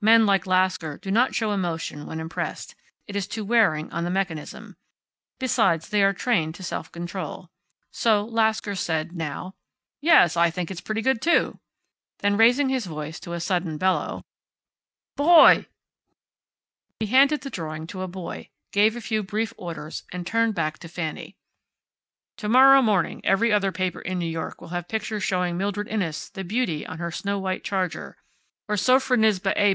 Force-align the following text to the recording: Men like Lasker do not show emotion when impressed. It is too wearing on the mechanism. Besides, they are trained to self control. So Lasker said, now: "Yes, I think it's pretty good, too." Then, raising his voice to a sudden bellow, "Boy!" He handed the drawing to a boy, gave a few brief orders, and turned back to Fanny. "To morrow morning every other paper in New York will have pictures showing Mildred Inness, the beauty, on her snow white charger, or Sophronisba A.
Men 0.00 0.26
like 0.26 0.46
Lasker 0.46 0.96
do 0.98 1.12
not 1.12 1.34
show 1.34 1.52
emotion 1.52 2.06
when 2.06 2.18
impressed. 2.18 2.74
It 3.06 3.14
is 3.14 3.28
too 3.28 3.44
wearing 3.44 3.90
on 3.92 4.02
the 4.02 4.10
mechanism. 4.10 4.76
Besides, 5.38 5.88
they 5.88 6.02
are 6.02 6.12
trained 6.12 6.56
to 6.56 6.64
self 6.64 6.90
control. 6.90 7.50
So 7.92 8.24
Lasker 8.24 8.74
said, 8.76 9.12
now: 9.12 9.54
"Yes, 10.00 10.36
I 10.36 10.50
think 10.50 10.70
it's 10.70 10.80
pretty 10.80 11.02
good, 11.02 11.20
too." 11.22 11.60
Then, 12.18 12.36
raising 12.36 12.68
his 12.68 12.86
voice 12.86 13.20
to 13.20 13.32
a 13.32 13.38
sudden 13.40 13.76
bellow, 13.76 14.22
"Boy!" 15.16 15.66
He 17.00 17.06
handed 17.06 17.42
the 17.42 17.50
drawing 17.50 17.86
to 17.88 18.02
a 18.02 18.08
boy, 18.08 18.50
gave 18.72 18.96
a 18.96 19.00
few 19.00 19.22
brief 19.22 19.52
orders, 19.56 20.02
and 20.12 20.26
turned 20.26 20.54
back 20.56 20.78
to 20.80 20.88
Fanny. 20.88 21.36
"To 22.38 22.48
morrow 22.48 22.82
morning 22.82 23.20
every 23.24 23.52
other 23.52 23.70
paper 23.72 24.00
in 24.00 24.18
New 24.18 24.26
York 24.30 24.60
will 24.60 24.68
have 24.68 24.88
pictures 24.88 25.22
showing 25.22 25.56
Mildred 25.56 25.86
Inness, 25.88 26.28
the 26.28 26.44
beauty, 26.44 26.84
on 26.86 26.98
her 26.98 27.12
snow 27.12 27.38
white 27.38 27.62
charger, 27.62 28.16
or 28.68 28.76
Sophronisba 28.76 29.52
A. 29.56 29.70